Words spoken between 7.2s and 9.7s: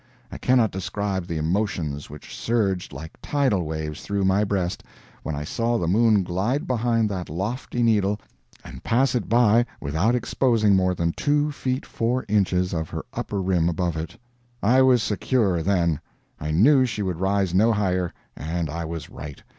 lofty needle and pass it by